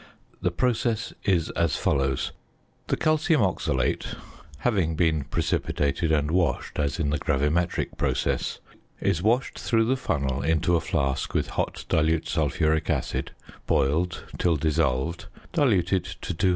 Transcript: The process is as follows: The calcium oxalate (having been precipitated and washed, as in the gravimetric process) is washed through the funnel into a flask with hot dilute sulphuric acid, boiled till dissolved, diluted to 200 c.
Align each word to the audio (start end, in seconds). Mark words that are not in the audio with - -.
The 0.41 0.49
process 0.49 1.13
is 1.25 1.51
as 1.51 1.75
follows: 1.75 2.31
The 2.87 2.97
calcium 2.97 3.41
oxalate 3.43 4.17
(having 4.57 4.95
been 4.95 5.25
precipitated 5.25 6.11
and 6.11 6.31
washed, 6.31 6.79
as 6.79 6.99
in 6.99 7.11
the 7.11 7.19
gravimetric 7.19 7.99
process) 7.99 8.57
is 8.99 9.21
washed 9.21 9.59
through 9.59 9.85
the 9.85 9.95
funnel 9.95 10.41
into 10.41 10.75
a 10.75 10.81
flask 10.81 11.35
with 11.35 11.49
hot 11.49 11.85
dilute 11.87 12.27
sulphuric 12.27 12.89
acid, 12.89 13.29
boiled 13.67 14.25
till 14.39 14.55
dissolved, 14.55 15.27
diluted 15.53 16.03
to 16.05 16.33
200 16.33 16.41
c. 16.41 16.49